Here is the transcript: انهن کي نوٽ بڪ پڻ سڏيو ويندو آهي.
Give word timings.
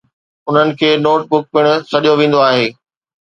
انهن 0.47 0.69
کي 0.79 0.89
نوٽ 1.05 1.21
بڪ 1.31 1.41
پڻ 1.53 1.63
سڏيو 1.91 2.13
ويندو 2.19 2.39
آهي. 2.49 2.65